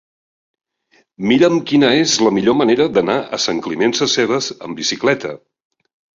[1.31, 5.37] Mira'm quina és la millor manera d'anar a Sant Climent Sescebes amb bicicleta.